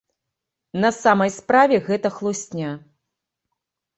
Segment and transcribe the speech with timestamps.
[0.85, 2.71] На самай справе гэта хлусня.